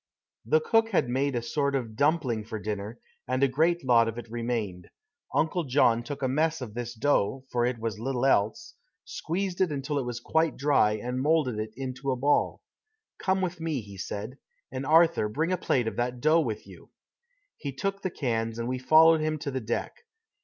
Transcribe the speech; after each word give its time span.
The 0.47 0.59
cook 0.61 0.89
had 0.89 1.09
made 1.09 1.35
a 1.35 1.43
sort 1.43 1.75
of 1.75 1.95
dumpling 1.95 2.43
for 2.45 2.57
dinner, 2.57 2.97
and 3.27 3.43
a 3.43 3.47
great 3.47 3.85
lot 3.85 4.07
of 4.07 4.17
it 4.17 4.31
remained. 4.31 4.89
Uncle 5.31 5.63
John 5.63 6.01
took 6.01 6.23
a 6.23 6.27
mess 6.27 6.59
of 6.59 6.73
this 6.73 6.95
dough, 6.95 7.45
for 7.51 7.65
it 7.67 7.77
was 7.77 7.99
little 7.99 8.25
else, 8.25 8.73
squeezed 9.05 9.61
it 9.61 9.71
until 9.71 9.99
it 9.99 10.05
was 10.07 10.19
quite 10.19 10.57
dry 10.57 10.93
and 10.93 11.21
molded 11.21 11.59
it 11.59 11.69
into 11.75 12.09
a 12.09 12.15
ball. 12.17 12.63
"Come 13.19 13.41
with 13.41 13.61
me," 13.61 13.81
he 13.81 13.95
said, 13.99 14.39
"and, 14.71 14.87
Arthur, 14.87 15.29
bring 15.29 15.51
a 15.51 15.55
plate 15.57 15.85
of 15.87 15.97
that 15.97 16.19
dough 16.19 16.41
with 16.41 16.65
you." 16.65 16.89
He 17.57 17.71
took 17.71 18.01
the 18.01 18.09
cans 18.09 18.57
and 18.57 18.67
we 18.67 18.79
followed 18.79 19.21
him 19.21 19.37
to 19.37 19.51
the 19.51 19.61
deck. 19.61 19.93